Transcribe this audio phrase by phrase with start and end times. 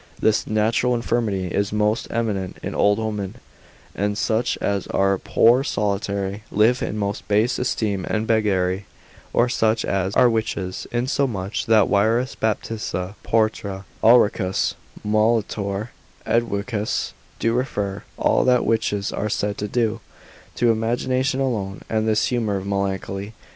[0.19, 3.35] This natural infirmity is most eminent in old women,
[3.93, 8.87] and such as are poor, solitary, live in most base esteem and beggary,
[9.31, 14.73] or such as are witches; insomuch that Wierus, Baptista Porta, Ulricus
[15.05, 15.89] Molitor,
[16.25, 20.01] Edwicus, do refer all that witches are said to do,
[20.55, 23.35] to imagination alone, and this humour of melancholy.